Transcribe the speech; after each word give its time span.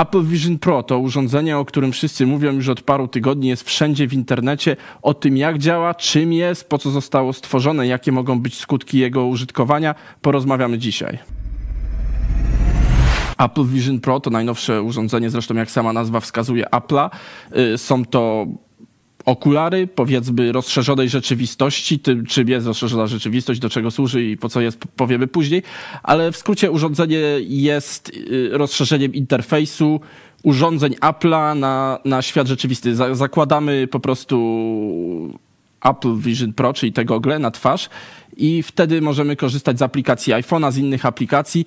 Apple 0.00 0.22
Vision 0.24 0.58
Pro 0.58 0.82
to 0.82 0.98
urządzenie, 0.98 1.58
o 1.58 1.64
którym 1.64 1.92
wszyscy 1.92 2.26
mówią 2.26 2.52
już 2.52 2.68
od 2.68 2.82
paru 2.82 3.08
tygodni, 3.08 3.48
jest 3.48 3.62
wszędzie 3.62 4.08
w 4.08 4.12
internecie. 4.12 4.76
O 5.02 5.14
tym, 5.14 5.36
jak 5.36 5.58
działa, 5.58 5.94
czym 5.94 6.32
jest, 6.32 6.68
po 6.68 6.78
co 6.78 6.90
zostało 6.90 7.32
stworzone, 7.32 7.86
jakie 7.86 8.12
mogą 8.12 8.40
być 8.40 8.58
skutki 8.58 8.98
jego 8.98 9.26
użytkowania, 9.26 9.94
porozmawiamy 10.22 10.78
dzisiaj. 10.78 11.18
Apple 13.38 13.64
Vision 13.64 14.00
Pro 14.00 14.20
to 14.20 14.30
najnowsze 14.30 14.82
urządzenie, 14.82 15.30
zresztą 15.30 15.54
jak 15.54 15.70
sama 15.70 15.92
nazwa 15.92 16.20
wskazuje 16.20 16.64
Apple'a. 16.64 17.10
Y, 17.74 17.78
są 17.78 18.04
to 18.04 18.46
okulary, 19.24 19.86
powiedzmy, 19.86 20.52
rozszerzonej 20.52 21.08
rzeczywistości, 21.08 21.98
tym, 21.98 22.26
czym 22.26 22.48
jest 22.48 22.66
rozszerzona 22.66 23.06
rzeczywistość, 23.06 23.60
do 23.60 23.70
czego 23.70 23.90
służy 23.90 24.24
i 24.24 24.36
po 24.36 24.48
co 24.48 24.60
jest, 24.60 24.78
powiemy 24.96 25.26
później, 25.26 25.62
ale 26.02 26.32
w 26.32 26.36
skrócie 26.36 26.70
urządzenie 26.70 27.20
jest 27.40 28.08
y, 28.08 28.48
rozszerzeniem 28.52 29.14
interfejsu 29.14 30.00
urządzeń 30.42 30.94
Apple'a 30.94 31.56
na, 31.56 31.98
na 32.04 32.22
świat 32.22 32.46
rzeczywisty. 32.46 32.94
Zakładamy 33.12 33.86
po 33.86 34.00
prostu 34.00 35.38
Apple 35.84 36.16
Vision 36.16 36.52
Pro, 36.52 36.72
czyli 36.72 36.92
te 36.92 37.04
gogle 37.04 37.38
na 37.38 37.50
twarz 37.50 37.88
i 38.36 38.62
wtedy 38.62 39.00
możemy 39.00 39.36
korzystać 39.36 39.78
z 39.78 39.82
aplikacji 39.82 40.32
iPhone'a, 40.32 40.72
z 40.72 40.76
innych 40.76 41.06
aplikacji, 41.06 41.66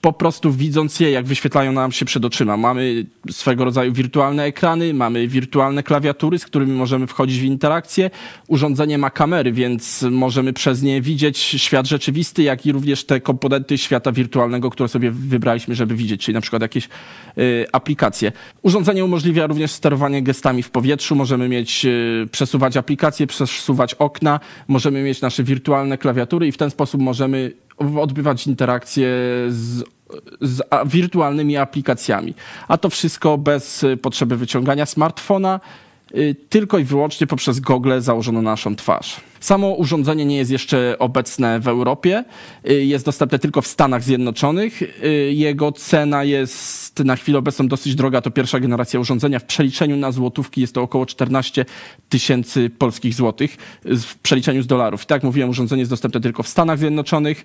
po 0.00 0.12
prostu 0.12 0.52
widząc 0.52 1.00
je, 1.00 1.10
jak 1.10 1.26
wyświetlają 1.26 1.72
nam 1.72 1.92
się 1.92 2.04
przed 2.04 2.24
oczyma. 2.24 2.56
Mamy 2.56 3.06
swego 3.30 3.64
rodzaju 3.64 3.92
wirtualne 3.92 4.44
ekrany, 4.44 4.94
mamy 4.94 5.28
wirtualne 5.28 5.82
klawiatury, 5.82 6.38
z 6.38 6.44
którymi 6.44 6.72
możemy 6.72 7.06
wchodzić 7.06 7.40
w 7.40 7.44
interakcję. 7.44 8.10
Urządzenie 8.48 8.98
ma 8.98 9.10
kamery, 9.10 9.52
więc 9.52 10.02
możemy 10.10 10.52
przez 10.52 10.82
nie 10.82 11.00
widzieć 11.00 11.38
świat 11.38 11.86
rzeczywisty, 11.86 12.42
jak 12.42 12.66
i 12.66 12.72
również 12.72 13.04
te 13.04 13.20
komponenty 13.20 13.78
świata 13.78 14.12
wirtualnego, 14.12 14.70
które 14.70 14.88
sobie 14.88 15.10
wybraliśmy, 15.10 15.74
żeby 15.74 15.94
widzieć, 15.94 16.24
czyli 16.24 16.34
na 16.34 16.40
przykład 16.40 16.62
jakieś 16.62 16.88
y, 17.38 17.66
aplikacje. 17.72 18.32
Urządzenie 18.62 19.04
umożliwia 19.04 19.46
również 19.46 19.70
sterowanie 19.70 20.22
gestami 20.22 20.62
w 20.62 20.70
powietrzu. 20.70 21.16
Możemy 21.16 21.48
mieć, 21.48 21.84
y, 21.84 22.28
przesuwać 22.32 22.76
aplikacje, 22.76 23.26
przesuwać 23.26 23.94
okna, 23.94 24.40
możemy 24.68 25.02
mieć 25.02 25.20
nasze 25.20 25.44
wirtualne 25.44 25.98
klawiatury 25.98 26.46
i 26.46 26.52
w 26.52 26.56
ten 26.56 26.70
sposób 26.70 27.00
możemy 27.00 27.52
odbywać 28.00 28.46
interakcje 28.46 29.08
z, 29.48 29.84
z 30.40 30.62
wirtualnymi 30.86 31.56
aplikacjami. 31.56 32.34
A 32.68 32.78
to 32.78 32.90
wszystko 32.90 33.38
bez 33.38 33.86
potrzeby 34.02 34.36
wyciągania 34.36 34.86
smartfona, 34.86 35.60
y, 35.86 35.89
tylko 36.48 36.78
i 36.78 36.84
wyłącznie 36.84 37.26
poprzez 37.26 37.60
gogle 37.60 38.02
założone 38.02 38.42
na 38.42 38.50
naszą 38.50 38.76
twarz. 38.76 39.20
Samo 39.40 39.68
urządzenie 39.68 40.24
nie 40.24 40.36
jest 40.36 40.50
jeszcze 40.50 40.96
obecne 40.98 41.60
w 41.60 41.68
Europie, 41.68 42.24
y, 42.70 42.84
jest 42.84 43.04
dostępne 43.04 43.38
tylko 43.38 43.62
w 43.62 43.66
Stanach 43.66 44.02
Zjednoczonych. 44.02 44.82
Y, 44.82 45.32
jego 45.32 45.72
cena 45.72 46.24
jest 46.24 46.98
na 47.04 47.16
chwilę 47.16 47.38
obecną 47.38 47.68
dosyć 47.68 47.94
droga, 47.94 48.20
to 48.20 48.30
pierwsza 48.30 48.60
generacja 48.60 49.00
urządzenia. 49.00 49.38
W 49.38 49.44
przeliczeniu 49.44 49.96
na 49.96 50.12
złotówki 50.12 50.60
jest 50.60 50.74
to 50.74 50.82
około 50.82 51.06
14 51.06 51.64
tysięcy 52.08 52.70
polskich 52.70 53.14
złotych 53.14 53.56
w 53.84 54.18
przeliczeniu 54.18 54.62
z 54.62 54.66
dolarów. 54.66 55.06
Tak 55.06 55.16
jak 55.16 55.22
mówiłem, 55.22 55.50
urządzenie 55.50 55.80
jest 55.80 55.92
dostępne 55.92 56.20
tylko 56.20 56.42
w 56.42 56.48
Stanach 56.48 56.78
Zjednoczonych. 56.78 57.38
Y, 57.38 57.44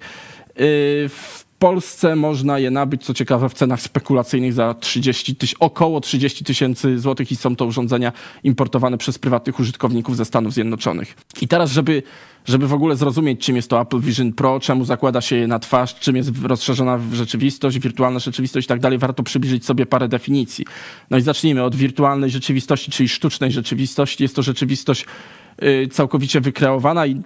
w 1.09 1.34
Polsce 1.65 2.15
można 2.15 2.59
je 2.59 2.71
nabyć, 2.71 3.05
co 3.05 3.13
ciekawe, 3.13 3.49
w 3.49 3.53
cenach 3.53 3.81
spekulacyjnych 3.81 4.53
za 4.53 4.73
30 4.73 5.35
tyś, 5.35 5.53
około 5.53 6.01
30 6.01 6.45
tysięcy 6.45 6.99
złotych 6.99 7.31
i 7.31 7.35
są 7.35 7.55
to 7.55 7.65
urządzenia 7.65 8.11
importowane 8.43 8.97
przez 8.97 9.19
prywatnych 9.19 9.59
użytkowników 9.59 10.17
ze 10.17 10.25
Stanów 10.25 10.53
Zjednoczonych. 10.53 11.15
I 11.41 11.47
teraz, 11.47 11.71
żeby, 11.71 12.03
żeby 12.45 12.67
w 12.67 12.73
ogóle 12.73 12.95
zrozumieć, 12.95 13.45
czym 13.45 13.55
jest 13.55 13.69
to 13.69 13.81
Apple 13.81 13.99
Vision 13.99 14.33
Pro, 14.33 14.59
czemu 14.59 14.85
zakłada 14.85 15.21
się 15.21 15.35
je 15.35 15.47
na 15.47 15.59
twarz, 15.59 15.95
czym 15.95 16.15
jest 16.15 16.31
rozszerzona 16.43 16.99
rzeczywistość, 17.13 17.79
wirtualna 17.79 18.19
rzeczywistość 18.19 18.65
i 18.65 18.69
tak 18.69 18.79
dalej, 18.79 18.97
warto 18.97 19.23
przybliżyć 19.23 19.65
sobie 19.65 19.85
parę 19.85 20.07
definicji. 20.07 20.65
No 21.09 21.17
i 21.17 21.21
zacznijmy 21.21 21.63
od 21.63 21.75
wirtualnej 21.75 22.29
rzeczywistości, 22.29 22.91
czyli 22.91 23.09
sztucznej 23.09 23.51
rzeczywistości. 23.51 24.23
Jest 24.23 24.35
to 24.35 24.41
rzeczywistość 24.41 25.05
y, 25.63 25.87
całkowicie 25.91 26.41
wykreowana 26.41 27.05
i 27.05 27.21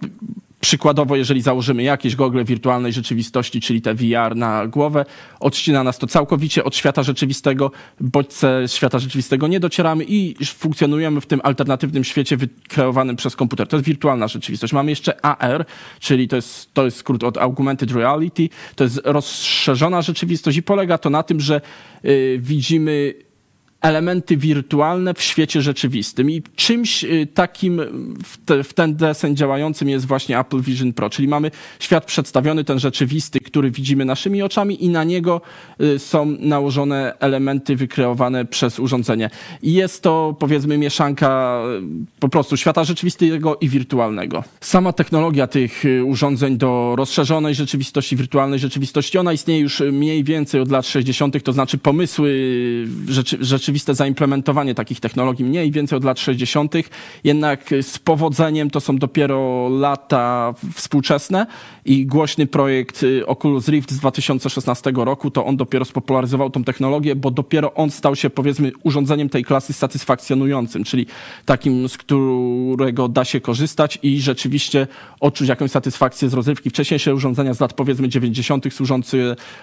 Przykładowo, 0.60 1.16
jeżeli 1.16 1.42
założymy 1.42 1.84
jakieś 1.84 2.16
gogle 2.16 2.44
wirtualnej 2.44 2.94
rzeczywistości, 2.94 3.62
czyli 3.62 3.82
te 3.82 3.96
VR 3.96 4.36
na 4.36 4.68
głowę, 4.68 5.06
odcina 5.40 5.84
nas 5.84 5.98
to 5.98 6.08
całkowicie 6.08 6.64
od 6.64 6.76
świata 6.76 7.04
rzeczywistego, 7.04 7.72
bodźce 8.00 8.64
świata 8.68 9.00
rzeczywistego 9.00 9.48
nie 9.48 9.60
docieramy 9.60 10.06
i 10.08 10.36
funkcjonujemy 10.46 11.22
w 11.22 11.26
tym 11.26 11.42
alternatywnym 11.44 12.04
świecie 12.04 12.38
wykreowanym 12.38 13.16
przez 13.16 13.36
komputer. 13.36 13.68
To 13.68 13.76
jest 13.76 13.86
wirtualna 13.86 14.28
rzeczywistość. 14.28 14.74
Mamy 14.74 14.92
jeszcze 14.92 15.26
AR, 15.26 15.66
czyli 16.00 16.28
to 16.28 16.36
jest, 16.36 16.74
to 16.74 16.86
jest 16.86 16.98
skrót 16.98 17.24
od 17.24 17.38
Augmented 17.38 17.92
Reality, 17.92 18.50
to 18.76 18.84
jest 18.84 19.02
rozszerzona 19.04 20.02
rzeczywistość 20.02 20.58
i 20.58 20.64
polega 20.64 20.98
to 20.98 21.10
na 21.10 21.24
tym, 21.24 21.40
że 21.40 21.62
yy, 22.04 22.38
widzimy 22.40 23.14
elementy 23.82 24.38
wirtualne 24.38 25.14
w 25.14 25.22
świecie 25.22 25.62
rzeczywistym. 25.62 26.32
I 26.32 26.44
czymś 26.56 27.04
y, 27.04 27.28
takim 27.34 27.82
w, 28.24 28.38
te, 28.46 28.64
w, 28.64 28.74
ten 28.74 28.96
deseń 28.96 29.36
działającym 29.36 29.90
jest 29.90 30.06
właśnie 30.06 30.40
Apple 30.40 30.62
Vision 30.62 30.94
Pro, 30.94 31.10
czyli 31.10 31.28
mamy 31.28 31.52
świat 31.80 32.06
przedstawiony, 32.06 32.64
ten 32.64 32.80
rzeczywisty, 32.80 33.40
który 33.40 33.72
widzimy 33.72 34.06
naszymi 34.06 34.42
oczami 34.42 34.86
i 34.86 34.90
na 34.90 35.04
niego 35.04 35.42
y, 35.82 36.00
są 36.00 36.26
nałożone 36.26 37.14
elementy 37.20 37.76
wykreowane 37.76 38.46
przez 38.46 38.80
urządzenie. 38.80 39.30
I 39.62 39.74
jest 39.74 40.04
to 40.04 40.36
powiedzmy 40.40 40.78
mieszanka 40.78 41.62
y, 41.80 42.20
po 42.20 42.30
prostu 42.30 42.58
świata 42.58 42.84
rzeczywistego 42.84 43.58
i 43.62 43.70
wirtualnego. 43.70 44.44
Sama 44.62 44.94
technologia 44.94 45.48
tych 45.48 45.84
urządzeń 46.06 46.58
do 46.58 46.94
rozszerzonej 46.98 47.56
rzeczywistości, 47.56 48.16
wirtualnej 48.16 48.60
rzeczywistości, 48.60 49.18
ona 49.18 49.34
istnieje 49.34 49.60
już 49.60 49.80
mniej 49.92 50.24
więcej 50.24 50.62
od 50.62 50.72
lat 50.72 50.86
60., 50.86 51.44
to 51.44 51.54
znaczy 51.54 51.78
pomysły 51.78 52.30
rzeczy, 53.08 53.38
rzeczywistości 53.42 53.69
rzeczywiste 53.70 53.96
zaimplementowanie 53.96 54.76
takich 54.76 55.00
technologii 55.00 55.46
mniej 55.46 55.72
więcej 55.72 55.98
od 55.98 56.04
lat 56.04 56.20
60., 56.20 56.74
jednak 57.24 57.70
z 57.82 58.00
powodzeniem 58.00 58.70
to 58.70 58.80
są 58.80 58.98
dopiero 58.98 59.70
lata 59.70 60.54
współczesne 60.74 61.48
i 61.86 62.06
głośny 62.06 62.48
projekt 62.48 63.04
y, 63.04 63.28
Oculus 63.28 63.68
Rift 63.68 63.92
z 63.92 64.00
2016 64.00 64.92
roku, 64.96 65.32
to 65.32 65.46
on 65.46 65.58
dopiero 65.58 65.86
spopularyzował 65.86 66.50
tą 66.50 66.64
technologię, 66.64 67.16
bo 67.16 67.32
dopiero 67.32 67.74
on 67.74 67.92
stał 67.92 68.16
się 68.16 68.30
powiedzmy 68.30 68.72
urządzeniem 68.84 69.30
tej 69.30 69.44
klasy 69.44 69.74
satysfakcjonującym, 69.74 70.84
czyli 70.84 71.06
takim, 71.46 71.90
z 71.90 71.98
którego 71.98 73.08
da 73.08 73.26
się 73.26 73.42
korzystać 73.42 74.00
i 74.04 74.22
rzeczywiście 74.22 74.88
odczuć 75.20 75.50
jakąś 75.50 75.72
satysfakcję 75.72 76.30
z 76.30 76.34
rozrywki. 76.34 76.70
Wcześniejsze 76.70 77.16
urządzenia 77.16 77.54
z 77.54 77.60
lat 77.60 77.74
powiedzmy 77.74 78.10
90. 78.10 78.74
służące 78.74 79.18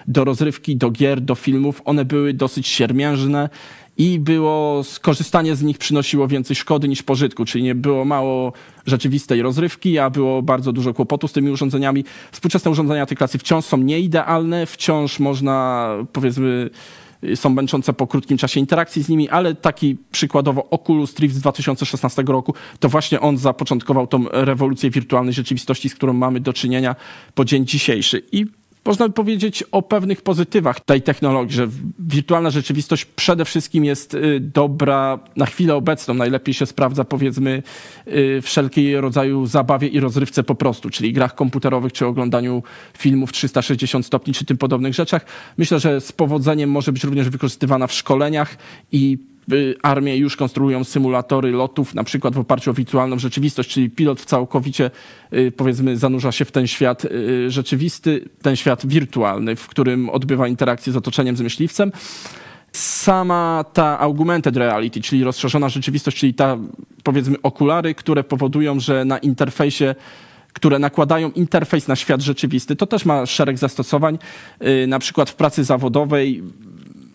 do 0.07 0.23
rozrywki, 0.23 0.75
do 0.75 0.91
gier, 0.91 1.21
do 1.21 1.35
filmów, 1.35 1.81
one 1.85 2.05
były 2.05 2.33
dosyć 2.33 2.67
siermiężne 2.67 3.49
i 3.97 4.19
było 4.19 4.83
skorzystanie 4.83 5.55
z 5.55 5.63
nich 5.63 5.77
przynosiło 5.77 6.27
więcej 6.27 6.55
szkody 6.55 6.87
niż 6.87 7.03
pożytku, 7.03 7.45
czyli 7.45 7.63
nie 7.63 7.75
było 7.75 8.05
mało 8.05 8.53
rzeczywistej 8.85 9.41
rozrywki, 9.41 9.99
a 9.99 10.09
było 10.09 10.41
bardzo 10.41 10.73
dużo 10.73 10.93
kłopotu 10.93 11.27
z 11.27 11.31
tymi 11.31 11.51
urządzeniami. 11.51 12.03
Współczesne 12.31 12.71
urządzenia 12.71 13.05
tej 13.05 13.17
klasy 13.17 13.37
wciąż 13.37 13.65
są 13.65 13.77
nieidealne, 13.77 14.65
wciąż 14.65 15.19
można 15.19 15.89
powiedzmy 16.13 16.69
są 17.35 17.49
męczące 17.49 17.93
po 17.93 18.07
krótkim 18.07 18.37
czasie 18.37 18.59
interakcji 18.59 19.03
z 19.03 19.09
nimi, 19.09 19.29
ale 19.29 19.55
taki 19.55 19.97
przykładowo 20.11 20.69
Oculus 20.69 21.19
Rift 21.19 21.35
z 21.35 21.39
2016 21.39 22.23
roku, 22.27 22.53
to 22.79 22.89
właśnie 22.89 23.19
on 23.19 23.37
zapoczątkował 23.37 24.07
tą 24.07 24.25
rewolucję 24.31 24.89
wirtualnej 24.89 25.33
rzeczywistości, 25.33 25.89
z 25.89 25.95
którą 25.95 26.13
mamy 26.13 26.39
do 26.39 26.53
czynienia 26.53 26.95
po 27.35 27.45
dzień 27.45 27.65
dzisiejszy. 27.65 28.23
I 28.31 28.45
można 28.87 29.09
powiedzieć 29.09 29.63
o 29.71 29.81
pewnych 29.81 30.21
pozytywach 30.21 30.79
tej 30.79 31.01
technologii, 31.01 31.55
że 31.55 31.67
wirtualna 31.99 32.49
rzeczywistość 32.49 33.05
przede 33.05 33.45
wszystkim 33.45 33.85
jest 33.85 34.13
y, 34.13 34.39
dobra 34.39 35.19
na 35.35 35.45
chwilę 35.45 35.75
obecną. 35.75 36.13
Najlepiej 36.13 36.53
się 36.53 36.65
sprawdza 36.65 37.03
powiedzmy 37.03 37.63
y, 38.07 38.41
wszelkiej 38.41 39.01
rodzaju 39.01 39.45
zabawie 39.45 39.87
i 39.87 39.99
rozrywce 39.99 40.43
po 40.43 40.55
prostu, 40.55 40.89
czyli 40.89 41.13
grach 41.13 41.35
komputerowych, 41.35 41.93
czy 41.93 42.05
oglądaniu 42.05 42.63
filmów 42.97 43.31
360 43.31 44.05
stopni, 44.05 44.33
czy 44.33 44.45
tym 44.45 44.57
podobnych 44.57 44.93
rzeczach. 44.93 45.25
Myślę, 45.57 45.79
że 45.79 46.01
z 46.01 46.11
powodzeniem 46.11 46.71
może 46.71 46.91
być 46.91 47.03
również 47.03 47.29
wykorzystywana 47.29 47.87
w 47.87 47.93
szkoleniach 47.93 48.57
i 48.91 49.17
armie 49.81 50.17
już 50.17 50.35
konstruują 50.35 50.83
symulatory 50.83 51.51
lotów, 51.51 51.95
na 51.95 52.03
przykład 52.03 52.35
w 52.35 52.39
oparciu 52.39 52.71
o 52.71 52.73
wirtualną 52.73 53.19
rzeczywistość, 53.19 53.69
czyli 53.69 53.89
pilot 53.89 54.25
całkowicie, 54.25 54.91
y, 55.33 55.51
powiedzmy, 55.51 55.97
zanurza 55.97 56.31
się 56.31 56.45
w 56.45 56.51
ten 56.51 56.67
świat 56.67 57.05
y, 57.05 57.51
rzeczywisty, 57.51 58.29
ten 58.41 58.55
świat 58.55 58.87
wirtualny, 58.87 59.55
w 59.55 59.67
którym 59.67 60.09
odbywa 60.09 60.47
interakcję 60.47 60.93
z 60.93 60.95
otoczeniem, 60.95 61.37
z 61.37 61.41
myśliwcem. 61.41 61.91
Sama 62.71 63.65
ta 63.73 63.99
augmented 63.99 64.57
reality, 64.57 65.01
czyli 65.01 65.23
rozszerzona 65.23 65.69
rzeczywistość, 65.69 66.17
czyli 66.17 66.33
ta, 66.33 66.57
powiedzmy, 67.03 67.41
okulary, 67.43 67.95
które 67.95 68.23
powodują, 68.23 68.79
że 68.79 69.05
na 69.05 69.17
interfejsie 69.17 69.95
które 70.53 70.79
nakładają 70.79 71.31
interfejs 71.31 71.87
na 71.87 71.95
świat 71.95 72.21
rzeczywisty. 72.21 72.75
To 72.75 72.87
też 72.87 73.05
ma 73.05 73.25
szereg 73.25 73.57
zastosowań, 73.57 74.17
na 74.87 74.99
przykład 74.99 75.29
w 75.29 75.35
pracy 75.35 75.63
zawodowej 75.63 76.43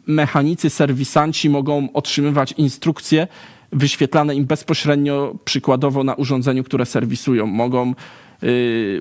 mechanicy, 0.07 0.71
serwisanci 0.71 1.51
mogą 1.51 1.89
otrzymywać 1.93 2.53
instrukcje 2.53 3.27
wyświetlane 3.73 4.35
im 4.35 4.45
bezpośrednio, 4.45 5.35
przykładowo 5.45 6.05
na 6.05 6.15
urządzeniu, 6.15 6.65
które 6.65 6.87
serwisują. 6.87 7.47
Mogą 7.47 7.95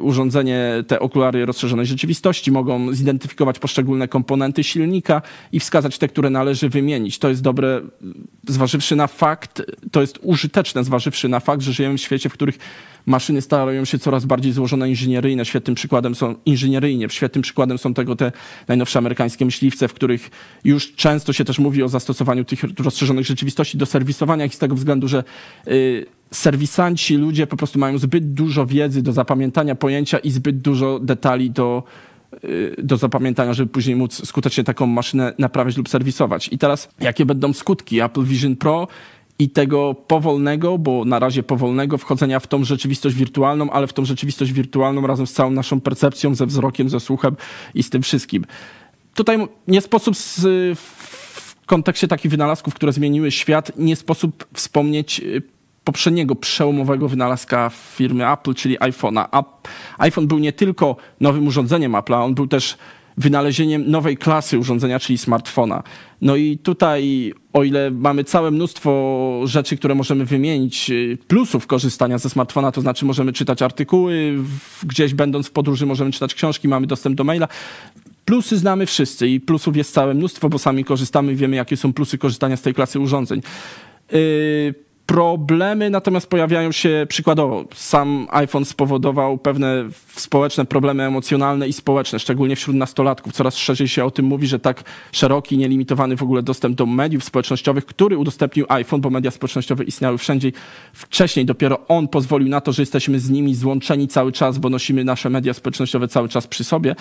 urządzenie, 0.01 0.83
te 0.87 0.99
okulary 0.99 1.45
rozszerzonej 1.45 1.85
rzeczywistości, 1.85 2.51
mogą 2.51 2.93
zidentyfikować 2.93 3.59
poszczególne 3.59 4.07
komponenty 4.07 4.63
silnika 4.63 5.21
i 5.51 5.59
wskazać 5.59 5.97
te, 5.97 6.07
które 6.07 6.29
należy 6.29 6.69
wymienić. 6.69 7.19
To 7.19 7.29
jest 7.29 7.41
dobre, 7.41 7.81
zważywszy 8.47 8.95
na 8.95 9.07
fakt, 9.07 9.61
to 9.91 10.01
jest 10.01 10.19
użyteczne, 10.21 10.83
zważywszy 10.83 11.29
na 11.29 11.39
fakt, 11.39 11.61
że 11.61 11.73
żyjemy 11.73 11.97
w 11.97 12.01
świecie, 12.01 12.29
w 12.29 12.33
których 12.33 12.57
maszyny 13.05 13.41
starają 13.41 13.85
się 13.85 13.99
coraz 13.99 14.25
bardziej 14.25 14.51
złożone 14.51 14.89
inżynieryjne. 14.89 15.45
Świetnym 15.45 15.75
przykładem 15.75 16.15
są 16.15 16.35
inżynieryjnie. 16.45 17.09
Świetnym 17.09 17.41
przykładem 17.41 17.77
są 17.77 17.93
tego 17.93 18.15
te 18.15 18.31
najnowsze 18.67 18.99
amerykańskie 18.99 19.45
myśliwce, 19.45 19.87
w 19.87 19.93
których 19.93 20.29
już 20.63 20.95
często 20.95 21.33
się 21.33 21.45
też 21.45 21.59
mówi 21.59 21.83
o 21.83 21.89
zastosowaniu 21.89 22.45
tych 22.45 22.63
rozszerzonych 22.79 23.25
rzeczywistości 23.25 23.77
do 23.77 23.85
serwisowania 23.85 24.45
ich 24.45 24.55
z 24.55 24.57
tego 24.57 24.75
względu, 24.75 25.07
że 25.07 25.23
yy, 25.65 26.05
serwisanci, 26.33 27.15
ludzie 27.15 27.47
po 27.47 27.57
prostu 27.57 27.79
mają 27.79 27.97
zbyt 27.97 28.33
dużo 28.33 28.65
wiedzy 28.65 29.01
do 29.01 29.13
zapamiętania 29.13 29.75
pojęcia 29.75 30.19
i 30.19 30.31
zbyt 30.31 30.57
dużo 30.61 30.99
detali 30.99 31.51
do, 31.51 31.83
y, 32.43 32.75
do 32.83 32.97
zapamiętania, 32.97 33.53
żeby 33.53 33.71
później 33.71 33.95
móc 33.95 34.27
skutecznie 34.27 34.63
taką 34.63 34.85
maszynę 34.85 35.33
naprawiać 35.39 35.77
lub 35.77 35.89
serwisować. 35.89 36.49
I 36.51 36.57
teraz, 36.57 36.89
jakie 36.99 37.25
będą 37.25 37.53
skutki 37.53 38.01
Apple 38.01 38.23
Vision 38.23 38.55
Pro 38.55 38.87
i 39.39 39.49
tego 39.49 39.93
powolnego, 39.93 40.77
bo 40.77 41.05
na 41.05 41.19
razie 41.19 41.43
powolnego 41.43 41.97
wchodzenia 41.97 42.39
w 42.39 42.47
tą 42.47 42.63
rzeczywistość 42.63 43.15
wirtualną, 43.15 43.69
ale 43.69 43.87
w 43.87 43.93
tą 43.93 44.05
rzeczywistość 44.05 44.51
wirtualną 44.51 45.07
razem 45.07 45.27
z 45.27 45.33
całą 45.33 45.51
naszą 45.51 45.81
percepcją, 45.81 46.35
ze 46.35 46.45
wzrokiem, 46.45 46.89
ze 46.89 46.99
słuchem 46.99 47.35
i 47.75 47.83
z 47.83 47.89
tym 47.89 48.01
wszystkim. 48.01 48.45
Tutaj 49.13 49.47
nie 49.67 49.81
sposób 49.81 50.15
z, 50.15 50.39
w 50.79 51.65
kontekście 51.65 52.07
takich 52.07 52.31
wynalazków, 52.31 52.73
które 52.73 52.91
zmieniły 52.91 53.31
świat, 53.31 53.71
nie 53.77 53.95
sposób 53.95 54.47
wspomnieć 54.53 55.19
y, 55.19 55.41
poprzedniego 55.83 56.35
przełomowego 56.35 57.07
wynalazka 57.07 57.71
firmy 57.73 58.31
Apple, 58.31 58.53
czyli 58.53 58.79
iPhone'a. 58.79 59.43
iPhone 59.97 60.27
był 60.27 60.39
nie 60.39 60.53
tylko 60.53 60.95
nowym 61.19 61.47
urządzeniem 61.47 61.91
Apple'a, 61.91 62.23
on 62.23 62.35
był 62.35 62.47
też 62.47 62.77
wynalezieniem 63.17 63.91
nowej 63.91 64.17
klasy 64.17 64.59
urządzenia, 64.59 64.99
czyli 64.99 65.17
smartfona. 65.17 65.83
No 66.21 66.35
i 66.35 66.57
tutaj, 66.57 67.33
o 67.53 67.63
ile 67.63 67.91
mamy 67.91 68.23
całe 68.23 68.51
mnóstwo 68.51 69.41
rzeczy, 69.45 69.77
które 69.77 69.95
możemy 69.95 70.25
wymienić, 70.25 70.89
y, 70.89 71.17
plusów 71.27 71.67
korzystania 71.67 72.17
ze 72.17 72.29
smartfona, 72.29 72.71
to 72.71 72.81
znaczy 72.81 73.05
możemy 73.05 73.33
czytać 73.33 73.61
artykuły, 73.61 74.37
gdzieś 74.83 75.13
będąc 75.13 75.47
w 75.47 75.51
podróży 75.51 75.85
możemy 75.85 76.11
czytać 76.11 76.33
książki, 76.33 76.67
mamy 76.67 76.87
dostęp 76.87 77.15
do 77.15 77.23
maila. 77.23 77.47
Plusy 78.25 78.57
znamy 78.57 78.85
wszyscy 78.85 79.27
i 79.27 79.39
plusów 79.39 79.77
jest 79.77 79.93
całe 79.93 80.13
mnóstwo, 80.13 80.49
bo 80.49 80.59
sami 80.59 80.83
korzystamy, 80.83 81.35
wiemy 81.35 81.55
jakie 81.55 81.77
są 81.77 81.93
plusy 81.93 82.17
korzystania 82.17 82.57
z 82.57 82.61
tej 82.61 82.73
klasy 82.73 82.99
urządzeń. 82.99 83.41
Yy, 84.11 84.90
Problemy 85.11 85.89
natomiast 85.89 86.27
pojawiają 86.27 86.71
się 86.71 87.05
przykładowo. 87.09 87.65
Sam 87.73 88.27
iPhone 88.29 88.65
spowodował 88.65 89.37
pewne 89.37 89.89
społeczne 90.15 90.65
problemy 90.65 91.03
emocjonalne 91.03 91.67
i 91.67 91.73
społeczne, 91.73 92.19
szczególnie 92.19 92.55
wśród 92.55 92.75
nastolatków. 92.75 93.33
Coraz 93.33 93.57
szerzej 93.57 93.87
się 93.87 94.05
o 94.05 94.11
tym 94.11 94.25
mówi, 94.25 94.47
że 94.47 94.59
tak 94.59 94.83
szeroki, 95.11 95.57
nielimitowany 95.57 96.15
w 96.15 96.23
ogóle 96.23 96.43
dostęp 96.43 96.75
do 96.75 96.85
mediów 96.85 97.23
społecznościowych, 97.23 97.85
który 97.85 98.17
udostępnił 98.17 98.65
iPhone, 98.69 99.01
bo 99.01 99.09
media 99.09 99.31
społecznościowe 99.31 99.83
istniały 99.83 100.17
wszędzie. 100.17 100.51
Wcześniej 100.93 101.45
dopiero 101.45 101.87
on 101.87 102.07
pozwolił 102.07 102.49
na 102.49 102.61
to, 102.61 102.71
że 102.71 102.81
jesteśmy 102.81 103.19
z 103.19 103.29
nimi 103.29 103.55
złączeni 103.55 104.07
cały 104.07 104.31
czas, 104.31 104.57
bo 104.57 104.69
nosimy 104.69 105.03
nasze 105.03 105.29
media 105.29 105.53
społecznościowe 105.53 106.07
cały 106.07 106.29
czas 106.29 106.47
przy 106.47 106.63
sobie. 106.63 106.95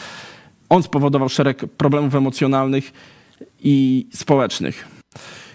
On 0.68 0.82
spowodował 0.82 1.28
szereg 1.28 1.58
problemów 1.76 2.14
emocjonalnych 2.14 2.92
i 3.62 4.06
społecznych. 4.12 5.00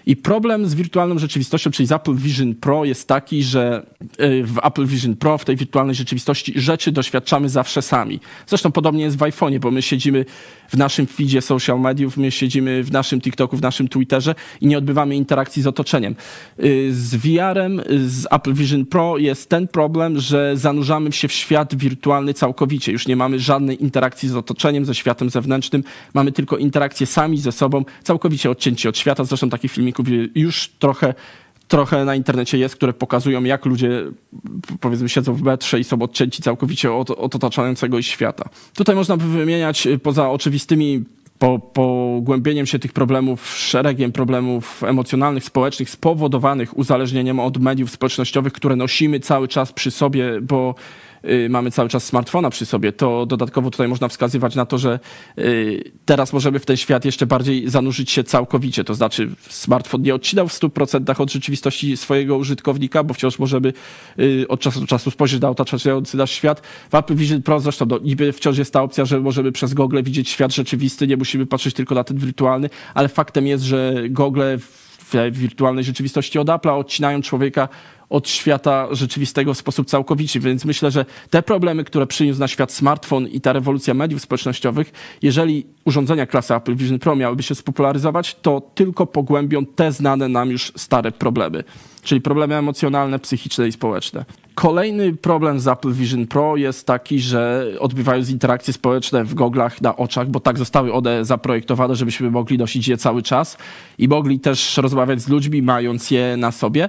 I 0.06 0.16
problem 0.16 0.66
z 0.66 0.74
wirtualną 0.74 1.18
rzeczywistością, 1.18 1.70
czyli 1.70 1.86
z 1.86 1.92
Apple 1.92 2.14
Vision 2.14 2.54
Pro 2.54 2.84
jest 2.84 3.08
taki, 3.08 3.42
że 3.42 3.86
y, 4.20 4.44
w 4.44 4.58
Apple 4.62 4.86
Vision 4.86 5.16
Pro, 5.16 5.38
w 5.38 5.44
tej 5.44 5.56
wirtualnej 5.56 5.94
rzeczywistości 5.94 6.60
rzeczy 6.60 6.92
doświadczamy 6.92 7.48
zawsze 7.48 7.82
sami. 7.82 8.20
Zresztą 8.46 8.72
podobnie 8.72 9.04
jest 9.04 9.16
w 9.16 9.20
iPhone'ie, 9.20 9.58
bo 9.58 9.70
my 9.70 9.82
siedzimy 9.82 10.24
w 10.68 10.76
naszym 10.76 11.06
feedzie 11.06 11.42
social 11.42 11.80
mediów, 11.80 12.16
my 12.16 12.30
siedzimy 12.30 12.82
w 12.82 12.92
naszym 12.92 13.20
TikToku, 13.20 13.56
w 13.56 13.62
naszym 13.62 13.88
Twitterze 13.88 14.34
i 14.60 14.66
nie 14.66 14.78
odbywamy 14.78 15.16
interakcji 15.16 15.62
z 15.62 15.66
otoczeniem. 15.66 16.16
Y, 16.64 16.94
z 16.94 17.14
VR-em, 17.14 17.82
z 18.06 18.26
Apple 18.30 18.54
Vision 18.54 18.86
Pro 18.86 19.18
jest 19.18 19.48
ten 19.48 19.68
problem, 19.68 20.20
że 20.20 20.56
zanurzamy 20.56 21.12
się 21.12 21.28
w 21.28 21.32
świat 21.32 21.74
wirtualny 21.74 22.34
całkowicie. 22.34 22.92
Już 22.92 23.08
nie 23.08 23.16
mamy 23.16 23.38
żadnej 23.38 23.82
interakcji 23.82 24.28
z 24.28 24.36
otoczeniem, 24.36 24.84
ze 24.84 24.94
światem 24.94 25.30
zewnętrznym. 25.30 25.84
Mamy 26.14 26.32
tylko 26.32 26.56
interakcję 26.56 27.06
sami 27.06 27.38
ze 27.38 27.52
sobą, 27.52 27.84
całkowicie 28.02 28.50
odcięci 28.50 28.88
od 28.88 28.98
świata. 28.98 29.24
Zresztą 29.24 29.50
takich 29.50 29.72
filmików 30.04 30.36
już 30.36 30.68
trochę 30.78 31.14
trochę 31.68 32.04
na 32.04 32.14
internecie 32.14 32.58
jest, 32.58 32.76
które 32.76 32.92
pokazują, 32.92 33.44
jak 33.44 33.66
ludzie 33.66 34.04
powiedzmy 34.80 35.08
siedzą 35.08 35.34
w 35.34 35.42
metrze 35.42 35.80
i 35.80 35.84
są 35.84 36.02
odcięci 36.02 36.42
całkowicie 36.42 36.92
od, 36.92 37.10
od 37.10 37.34
otaczającego 37.34 37.98
ich 37.98 38.06
świata. 38.06 38.48
Tutaj 38.74 38.96
można 38.96 39.16
by 39.16 39.24
wymieniać 39.24 39.86
y, 39.86 39.98
poza 39.98 40.30
oczywistymi 40.30 41.04
po, 41.38 41.58
pogłębieniem 41.58 42.66
się 42.66 42.78
tych 42.78 42.92
problemów 42.92 43.48
szeregiem 43.48 44.12
problemów 44.12 44.84
emocjonalnych, 44.84 45.44
społecznych 45.44 45.90
spowodowanych 45.90 46.78
uzależnieniem 46.78 47.40
od 47.40 47.58
mediów 47.58 47.90
społecznościowych, 47.90 48.52
które 48.52 48.76
nosimy 48.76 49.20
cały 49.20 49.48
czas 49.48 49.72
przy 49.72 49.90
sobie, 49.90 50.40
bo 50.40 50.74
mamy 51.48 51.70
cały 51.70 51.88
czas 51.88 52.04
smartfona 52.04 52.50
przy 52.50 52.66
sobie, 52.66 52.92
to 52.92 53.26
dodatkowo 53.26 53.70
tutaj 53.70 53.88
można 53.88 54.08
wskazywać 54.08 54.54
na 54.54 54.66
to, 54.66 54.78
że 54.78 55.00
y, 55.38 55.92
teraz 56.04 56.32
możemy 56.32 56.58
w 56.58 56.66
ten 56.66 56.76
świat 56.76 57.04
jeszcze 57.04 57.26
bardziej 57.26 57.70
zanurzyć 57.70 58.10
się 58.10 58.24
całkowicie. 58.24 58.84
To 58.84 58.94
znaczy 58.94 59.30
smartfon 59.48 60.02
nie 60.02 60.14
odcinał 60.14 60.48
w 60.48 60.52
100% 60.52 61.22
od 61.22 61.32
rzeczywistości 61.32 61.96
swojego 61.96 62.36
użytkownika, 62.36 63.04
bo 63.04 63.14
wciąż 63.14 63.38
możemy 63.38 63.72
y, 64.18 64.44
od 64.48 64.60
czasu 64.60 64.80
do 64.80 64.86
czasu 64.86 65.10
spojrzeć 65.10 65.40
na 65.40 65.50
otaczający 65.50 66.16
nasz 66.16 66.30
świat. 66.30 66.62
W 66.90 66.94
Apple 66.94 67.14
Vision 67.14 67.42
Pro 67.42 67.60
zresztą 67.60 67.86
no, 67.86 67.98
niby 67.98 68.32
wciąż 68.32 68.58
jest 68.58 68.72
ta 68.72 68.82
opcja, 68.82 69.04
że 69.04 69.20
możemy 69.20 69.52
przez 69.52 69.74
Google 69.74 70.02
widzieć 70.02 70.28
świat 70.28 70.54
rzeczywisty, 70.54 71.06
nie 71.06 71.16
musimy 71.16 71.46
patrzeć 71.46 71.74
tylko 71.74 71.94
na 71.94 72.04
ten 72.04 72.16
wirtualny, 72.18 72.70
ale 72.94 73.08
faktem 73.08 73.46
jest, 73.46 73.64
że 73.64 73.94
Google 74.10 74.42
w 75.12 75.38
wirtualnej 75.38 75.84
rzeczywistości 75.84 76.38
od 76.38 76.48
Apple'a 76.48 76.78
odcinają 76.78 77.22
człowieka 77.22 77.68
od 78.10 78.28
świata 78.28 78.88
rzeczywistego 78.90 79.54
w 79.54 79.58
sposób 79.58 79.86
całkowity. 79.86 80.40
Więc 80.40 80.64
myślę, 80.64 80.90
że 80.90 81.04
te 81.30 81.42
problemy, 81.42 81.84
które 81.84 82.06
przyniósł 82.06 82.40
na 82.40 82.48
świat 82.48 82.72
smartfon 82.72 83.28
i 83.28 83.40
ta 83.40 83.52
rewolucja 83.52 83.94
mediów 83.94 84.22
społecznościowych, 84.22 84.92
jeżeli 85.22 85.66
urządzenia 85.84 86.26
klasy 86.26 86.54
Apple 86.54 86.76
Vision 86.76 86.98
Pro 86.98 87.16
miałyby 87.16 87.42
się 87.42 87.54
spopularyzować, 87.54 88.36
to 88.42 88.62
tylko 88.74 89.06
pogłębią 89.06 89.66
te 89.66 89.92
znane 89.92 90.28
nam 90.28 90.50
już 90.50 90.72
stare 90.76 91.12
problemy, 91.12 91.64
czyli 92.02 92.20
problemy 92.20 92.54
emocjonalne, 92.54 93.18
psychiczne 93.18 93.68
i 93.68 93.72
społeczne. 93.72 94.24
Kolejny 94.56 95.12
problem 95.16 95.60
z 95.60 95.68
Apple 95.68 95.92
Vision 95.92 96.26
Pro 96.26 96.56
jest 96.56 96.86
taki, 96.86 97.20
że 97.20 97.66
odbywają 97.80 98.24
się 98.24 98.32
interakcje 98.32 98.74
społeczne 98.74 99.24
w 99.24 99.34
goglach 99.34 99.80
na 99.80 99.96
oczach, 99.96 100.28
bo 100.28 100.40
tak 100.40 100.58
zostały 100.58 100.92
one 100.92 101.24
zaprojektowane, 101.24 101.96
żebyśmy 101.96 102.30
mogli 102.30 102.58
nosić 102.58 102.88
je 102.88 102.96
cały 102.96 103.22
czas 103.22 103.56
i 103.98 104.08
mogli 104.08 104.40
też 104.40 104.76
rozmawiać 104.76 105.20
z 105.20 105.28
ludźmi, 105.28 105.62
mając 105.62 106.10
je 106.10 106.36
na 106.36 106.52
sobie. 106.52 106.88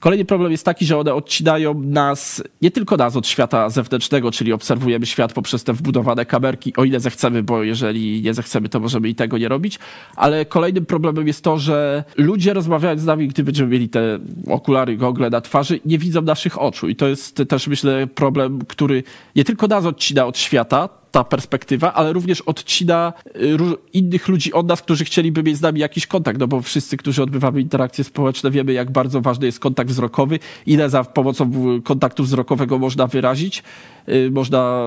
Kolejny 0.00 0.24
problem 0.24 0.52
jest 0.52 0.64
taki, 0.64 0.86
że 0.86 0.98
one 0.98 1.14
odcinają 1.14 1.74
nas, 1.74 2.42
nie 2.62 2.70
tylko 2.70 2.96
nas 2.96 3.16
od 3.16 3.26
świata 3.26 3.68
zewnętrznego, 3.68 4.30
czyli 4.30 4.52
obserwujemy 4.52 5.06
świat 5.06 5.32
poprzez 5.32 5.64
te 5.64 5.72
wbudowane 5.72 6.26
kamerki, 6.26 6.76
o 6.76 6.84
ile 6.84 7.00
zechcemy, 7.00 7.42
bo 7.42 7.62
jeżeli 7.62 8.22
nie 8.22 8.34
zechcemy, 8.34 8.68
to 8.68 8.80
możemy 8.80 9.08
i 9.08 9.14
tego 9.14 9.38
nie 9.38 9.48
robić. 9.48 9.78
Ale 10.16 10.44
kolejnym 10.44 10.86
problemem 10.86 11.26
jest 11.26 11.44
to, 11.44 11.58
że 11.58 12.04
ludzie 12.16 12.54
rozmawiając 12.54 13.02
z 13.02 13.04
nami, 13.04 13.28
gdy 13.28 13.44
będziemy 13.44 13.70
mieli 13.70 13.88
te 13.88 14.18
okulary, 14.46 14.96
gogle 14.96 15.30
na 15.30 15.40
twarzy, 15.40 15.80
nie 15.84 15.98
widzą 15.98 16.22
naszych 16.22 16.60
oczu. 16.60 16.88
I 16.88 16.96
to 16.96 17.08
jest 17.08 17.42
też, 17.48 17.66
myślę, 17.66 18.06
problem, 18.06 18.58
który 18.68 19.02
nie 19.36 19.44
tylko 19.44 19.66
nas 19.66 19.86
odcina 19.86 20.26
od 20.26 20.38
świata, 20.38 20.99
ta 21.10 21.24
perspektywa, 21.24 21.94
ale 21.94 22.12
również 22.12 22.40
odcina 22.40 23.12
y, 23.36 23.56
innych 23.92 24.28
ludzi 24.28 24.52
od 24.52 24.66
nas, 24.66 24.82
którzy 24.82 25.04
chcieliby 25.04 25.42
mieć 25.42 25.56
z 25.56 25.60
nami 25.60 25.80
jakiś 25.80 26.06
kontakt, 26.06 26.40
no 26.40 26.48
bo 26.48 26.60
wszyscy, 26.60 26.96
którzy 26.96 27.22
odbywamy 27.22 27.60
interakcje 27.60 28.04
społeczne, 28.04 28.50
wiemy, 28.50 28.72
jak 28.72 28.90
bardzo 28.90 29.20
ważny 29.20 29.46
jest 29.46 29.60
kontakt 29.60 29.90
wzrokowy, 29.90 30.38
ile 30.66 30.90
za 30.90 31.04
pomocą 31.04 31.50
kontaktu 31.84 32.22
wzrokowego 32.22 32.78
można 32.78 33.06
wyrazić, 33.06 33.62
y, 34.08 34.30
można 34.30 34.86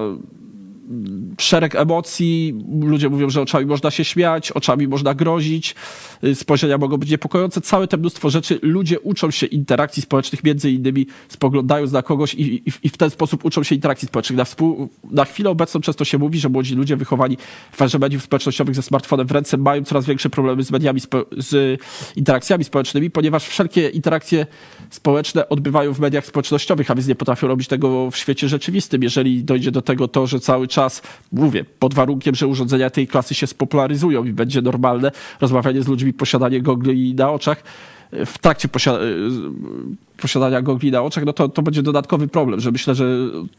szereg 1.37 1.75
emocji. 1.75 2.63
Ludzie 2.81 3.09
mówią, 3.09 3.29
że 3.29 3.41
oczami 3.41 3.65
można 3.65 3.91
się 3.91 4.05
śmiać, 4.05 4.51
oczami 4.51 4.87
można 4.87 5.13
grozić, 5.13 5.75
y, 6.23 6.35
spojrzenia 6.35 6.77
mogą 6.77 6.97
być 6.97 7.09
niepokojące. 7.09 7.61
Całe 7.61 7.87
te 7.87 7.97
mnóstwo 7.97 8.29
rzeczy. 8.29 8.59
Ludzie 8.61 8.99
uczą 8.99 9.31
się 9.31 9.45
interakcji 9.45 10.01
społecznych, 10.03 10.43
między 10.43 10.71
innymi 10.71 11.07
spoglądając 11.29 11.91
na 11.91 12.01
kogoś 12.01 12.33
i, 12.33 12.41
i, 12.41 12.71
i 12.83 12.89
w 12.89 12.97
ten 12.97 13.09
sposób 13.09 13.45
uczą 13.45 13.63
się 13.63 13.75
interakcji 13.75 14.07
społecznych. 14.07 14.37
Na, 14.37 14.45
współ, 14.45 14.89
na 15.11 15.25
chwilę 15.25 15.49
obecną 15.49 15.81
często 15.81 16.05
się 16.05 16.17
mówi, 16.17 16.39
że 16.39 16.49
młodzi 16.49 16.75
ludzie 16.75 16.95
wychowani 16.95 17.37
w 17.71 17.77
fazie 17.77 17.99
mediów 17.99 18.23
społecznościowych 18.23 18.75
ze 18.75 18.81
smartfonem 18.81 19.27
w 19.27 19.31
ręce 19.31 19.57
mają 19.57 19.83
coraz 19.83 20.05
większe 20.05 20.29
problemy 20.29 20.63
z 20.63 20.71
mediami, 20.71 21.01
z 21.37 21.81
interakcjami 22.15 22.63
społecznymi, 22.63 23.09
ponieważ 23.09 23.47
wszelkie 23.47 23.89
interakcje 23.89 24.45
społeczne 24.89 25.49
odbywają 25.49 25.93
w 25.93 25.99
mediach 25.99 26.25
społecznościowych, 26.25 26.91
a 26.91 26.95
więc 26.95 27.07
nie 27.07 27.15
potrafią 27.15 27.47
robić 27.47 27.67
tego 27.67 28.11
w 28.11 28.17
świecie 28.17 28.49
rzeczywistym. 28.49 29.03
Jeżeli 29.03 29.43
dojdzie 29.43 29.71
do 29.71 29.81
tego 29.81 30.07
to, 30.07 30.27
że 30.27 30.39
cały 30.39 30.67
czas, 30.73 31.01
mówię, 31.31 31.65
pod 31.79 31.93
warunkiem, 31.93 32.35
że 32.35 32.47
urządzenia 32.47 32.89
tej 32.89 33.07
klasy 33.07 33.35
się 33.35 33.47
spopularyzują 33.47 34.23
i 34.23 34.33
będzie 34.33 34.61
normalne 34.61 35.11
rozmawianie 35.41 35.81
z 35.81 35.87
ludźmi, 35.87 36.13
posiadanie 36.13 36.61
gogli 36.61 37.15
na 37.15 37.31
oczach, 37.31 37.63
w 38.11 38.37
trakcie, 38.37 38.67
posiadania 38.67 39.05
gogli 40.63 40.91
na 40.91 41.01
oczach, 41.01 41.25
no 41.25 41.33
to, 41.33 41.49
to 41.49 41.61
będzie 41.61 41.83
dodatkowy 41.83 42.27
problem, 42.27 42.59
że 42.59 42.71
myślę, 42.71 42.95
że 42.95 43.05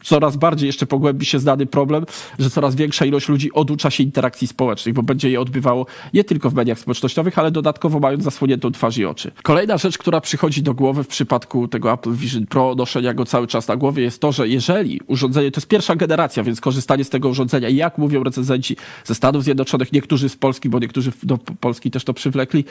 coraz 0.03 0.37
bardziej 0.37 0.67
jeszcze 0.67 0.85
pogłębi 0.85 1.25
się 1.25 1.39
znany 1.39 1.65
problem, 1.65 2.05
że 2.39 2.49
coraz 2.49 2.75
większa 2.75 3.05
ilość 3.05 3.29
ludzi 3.29 3.53
oducza 3.53 3.89
się 3.89 4.03
interakcji 4.03 4.47
społecznych, 4.47 4.95
bo 4.95 5.03
będzie 5.03 5.29
je 5.29 5.41
odbywało 5.41 5.85
nie 6.13 6.23
tylko 6.23 6.49
w 6.49 6.53
mediach 6.53 6.79
społecznościowych, 6.79 7.39
ale 7.39 7.51
dodatkowo 7.51 7.99
mając 7.99 8.23
zasłoniętą 8.23 8.71
twarz 8.71 8.97
i 8.97 9.05
oczy. 9.05 9.31
Kolejna 9.43 9.77
rzecz, 9.77 9.97
która 9.97 10.21
przychodzi 10.21 10.63
do 10.63 10.73
głowy 10.73 11.03
w 11.03 11.07
przypadku 11.07 11.67
tego 11.67 11.93
Apple 11.93 12.13
Vision 12.13 12.45
Pro, 12.45 12.75
noszenia 12.75 13.13
go 13.13 13.25
cały 13.25 13.47
czas 13.47 13.67
na 13.67 13.75
głowie, 13.75 14.03
jest 14.03 14.21
to, 14.21 14.31
że 14.31 14.47
jeżeli 14.47 15.01
urządzenie, 15.07 15.51
to 15.51 15.57
jest 15.57 15.67
pierwsza 15.67 15.95
generacja, 15.95 16.43
więc 16.43 16.61
korzystanie 16.61 17.03
z 17.03 17.09
tego 17.09 17.29
urządzenia, 17.29 17.69
jak 17.69 17.97
mówią 17.97 18.23
recenzenci 18.23 18.75
ze 19.03 19.15
Stanów 19.15 19.43
Zjednoczonych, 19.43 19.93
niektórzy 19.93 20.29
z 20.29 20.35
Polski, 20.35 20.69
bo 20.69 20.79
niektórzy 20.79 21.11
do 21.23 21.37
Polski 21.37 21.91
też 21.91 22.03
to 22.03 22.13
przywlekli, 22.13 22.65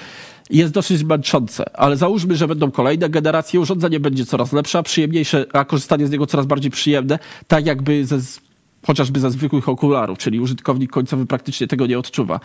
jest 0.51 0.73
dosyć 0.73 1.05
męczące. 1.05 1.77
Ale 1.77 1.97
załóżmy, 1.97 2.37
że 2.37 2.49
będą 2.49 2.71
kolejne 2.71 3.09
generacje, 3.09 3.61
urządzenie 3.85 4.01
będzie 4.01 4.27
coraz 4.27 4.53
lepsze, 4.53 4.83
przyjemniejsze, 4.83 5.47
a 5.53 5.65
korzystanie 5.65 6.07
z 6.07 6.11
niego 6.11 6.27
coraz 6.27 6.47
bardziej 6.47 6.71
przyjemne, 6.71 7.19
tak 7.49 7.67
jakby 7.67 8.07
ze 8.07 8.19
chociażby 8.87 9.21
ze 9.21 9.31
zwykłych 9.31 9.69
okularów, 9.69 10.19
czyli 10.19 10.41
użytkownik 10.41 10.91
końcowy 10.91 11.27
praktycznie 11.27 11.67
tego 11.67 11.87
nie 11.87 11.99
odczuwa. 11.99 12.41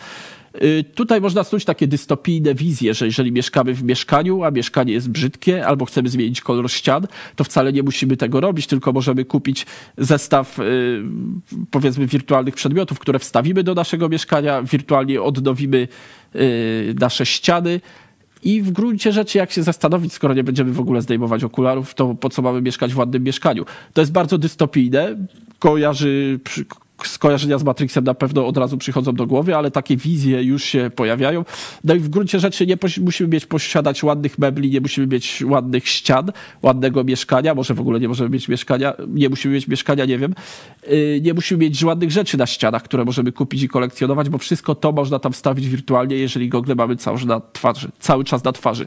Y, 0.62 0.84
tutaj 0.94 1.20
można 1.20 1.44
snuć 1.44 1.64
takie 1.64 1.86
dystopijne 1.86 2.54
wizje, 2.54 2.94
że 2.94 3.06
jeżeli 3.06 3.32
mieszkamy 3.32 3.74
w 3.74 3.82
mieszkaniu, 3.82 4.44
a 4.44 4.50
mieszkanie 4.50 4.92
jest 4.92 5.10
brzydkie, 5.10 5.66
albo 5.66 5.84
chcemy 5.84 6.08
zmienić 6.08 6.40
kolor 6.40 6.70
ścian, 6.70 7.06
to 7.36 7.44
wcale 7.44 7.72
nie 7.72 7.82
musimy 7.82 8.16
tego 8.16 8.40
robić, 8.40 8.66
tylko 8.66 8.92
możemy 8.92 9.24
kupić 9.24 9.66
zestaw 9.98 10.58
y, 10.58 11.02
powiedzmy 11.70 12.06
wirtualnych 12.06 12.54
przedmiotów, 12.54 12.98
które 12.98 13.18
wstawimy 13.18 13.62
do 13.62 13.74
naszego 13.74 14.08
mieszkania, 14.08 14.62
wirtualnie 14.62 15.22
odnowimy 15.22 15.88
y, 16.34 16.94
nasze 17.00 17.26
ściany, 17.26 17.80
i 18.42 18.62
w 18.62 18.70
gruncie 18.70 19.12
rzeczy, 19.12 19.38
jak 19.38 19.50
się 19.50 19.62
zastanowić, 19.62 20.12
skoro 20.12 20.34
nie 20.34 20.44
będziemy 20.44 20.72
w 20.72 20.80
ogóle 20.80 21.02
zdejmować 21.02 21.44
okularów, 21.44 21.94
to 21.94 22.14
po 22.14 22.28
co 22.28 22.42
mamy 22.42 22.62
mieszkać 22.62 22.94
w 22.94 22.98
ładnym 22.98 23.22
mieszkaniu? 23.22 23.64
To 23.92 24.00
jest 24.00 24.12
bardzo 24.12 24.38
dystopijne. 24.38 25.16
Kojarzy, 25.58 26.40
skojarzenia 27.06 27.58
z 27.58 27.64
Matrixem 27.64 28.04
na 28.04 28.14
pewno 28.14 28.46
od 28.46 28.56
razu 28.56 28.78
przychodzą 28.78 29.12
do 29.12 29.26
głowy, 29.26 29.56
ale 29.56 29.70
takie 29.70 29.96
wizje 29.96 30.42
już 30.42 30.64
się 30.64 30.90
pojawiają. 30.96 31.44
No 31.84 31.94
i 31.94 31.98
w 31.98 32.08
gruncie 32.08 32.40
rzeczy 32.40 32.66
nie 32.66 32.76
musimy 33.00 33.28
mieć 33.28 33.46
posiadać 33.46 34.02
ładnych 34.02 34.38
mebli, 34.38 34.70
nie 34.70 34.80
musimy 34.80 35.06
mieć 35.06 35.42
ładnych 35.46 35.88
ścian, 35.88 36.32
ładnego 36.62 37.04
mieszkania, 37.04 37.54
może 37.54 37.74
w 37.74 37.80
ogóle 37.80 38.00
nie 38.00 38.08
możemy 38.08 38.30
mieć 38.30 38.48
mieszkania, 38.48 38.94
nie 39.08 39.28
musimy 39.28 39.54
mieć 39.54 39.68
mieszkania, 39.68 40.04
nie 40.04 40.18
wiem. 40.18 40.34
Y, 40.92 41.20
nie 41.22 41.34
musimy 41.34 41.64
mieć 41.64 41.84
ładnych 41.84 42.10
rzeczy 42.10 42.38
na 42.38 42.46
ścianach, 42.46 42.82
które 42.82 43.04
możemy 43.04 43.32
kupić 43.32 43.62
i 43.62 43.68
kolekcjonować, 43.68 44.28
bo 44.28 44.38
wszystko 44.38 44.74
to 44.74 44.92
można 44.92 45.18
tam 45.18 45.32
wstawić 45.32 45.68
wirtualnie, 45.68 46.16
jeżeli 46.16 46.48
gogle 46.48 46.74
mamy 46.74 46.96
cały, 46.96 47.24
na 47.26 47.40
twarzy, 47.52 47.88
cały 47.98 48.24
czas 48.24 48.44
na 48.44 48.52
twarzy. 48.52 48.86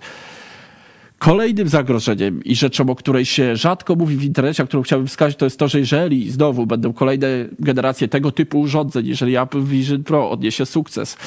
Kolejnym 1.24 1.68
zagrożeniem 1.70 2.44
i 2.44 2.56
rzeczą, 2.56 2.90
o 2.90 2.96
której 2.96 3.26
się 3.26 3.56
rzadko 3.56 3.96
mówi 3.96 4.18
w 4.18 4.24
internecie, 4.24 4.64
a 4.64 4.66
którą 4.66 4.84
chciałbym 4.84 5.08
wskazać, 5.08 5.36
to 5.36 5.46
jest 5.46 5.60
to, 5.60 5.68
że 5.68 5.80
jeżeli 5.80 6.32
znowu 6.32 6.66
będą 6.66 6.94
kolejne 6.94 7.28
generacje 7.60 8.08
tego 8.08 8.32
typu 8.32 8.60
urządzeń, 8.60 9.06
jeżeli 9.08 9.38
Apple 9.38 9.64
Vision 9.64 10.04
Pro 10.04 10.30
odniesie 10.30 10.66
sukces, 10.66 11.18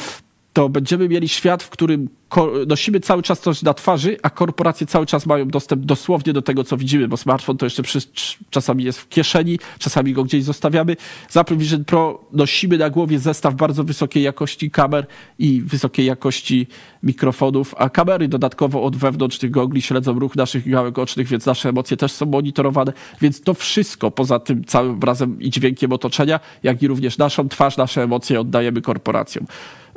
to 0.57 0.69
będziemy 0.69 1.09
mieli 1.09 1.29
świat, 1.29 1.63
w 1.63 1.71
którym 1.71 2.09
nosimy 2.67 3.01
cały 3.01 3.23
czas 3.23 3.41
coś 3.41 3.63
na 3.63 3.75
twarzy, 3.75 4.17
a 4.23 4.31
korporacje 4.31 4.87
cały 4.87 5.07
czas 5.07 5.27
mają 5.27 5.49
dostęp 5.49 5.85
dosłownie 5.85 6.33
do 6.33 6.43
tego, 6.43 6.65
co 6.65 6.77
widzimy, 6.77 7.09
bo 7.09 7.17
smartfon 7.17 7.57
to 7.57 7.67
jeszcze 7.67 7.83
przy, 7.83 7.99
czasami 8.51 8.85
jest 8.85 8.99
w 8.99 9.09
kieszeni, 9.09 9.59
czasami 9.79 10.13
go 10.13 10.25
gdzieś 10.25 10.45
zostawiamy. 10.45 10.97
Z 11.29 11.37
Apple 11.37 11.57
Vision 11.57 11.85
Pro 11.85 12.25
nosimy 12.33 12.79
na 12.79 12.91
głowie 12.91 13.19
zestaw 13.19 13.55
bardzo 13.55 13.85
wysokiej 13.85 14.23
jakości 14.23 14.71
kamer 14.71 15.07
i 15.39 15.63
wysokiej 15.63 16.07
jakości 16.07 16.67
mikrofonów, 17.03 17.75
a 17.79 17.91
kamery 17.91 18.29
dodatkowo 18.29 18.83
od 18.83 18.97
wewnątrz 18.97 19.39
tych 19.39 19.51
gogli 19.51 19.83
śledzą 19.83 20.19
ruch 20.19 20.37
naszych 20.37 20.71
gałek 20.71 20.99
ocznych, 20.99 21.29
więc 21.29 21.47
nasze 21.47 21.69
emocje 21.69 21.97
też 21.97 22.13
są 22.13 22.27
monitorowane, 22.27 22.93
więc 23.21 23.41
to 23.41 23.55
wszystko 23.55 24.11
poza 24.11 24.39
tym 24.39 24.65
całym 24.65 24.93
obrazem 24.93 25.41
i 25.41 25.51
dźwiękiem 25.51 25.93
otoczenia, 25.93 26.41
jak 26.63 26.83
i 26.83 26.89
również 26.89 27.19
naszą 27.19 27.49
twarz, 27.49 27.77
nasze 27.77 28.03
emocje 28.03 28.41
oddajemy 28.41 28.81
korporacjom. 28.81 29.47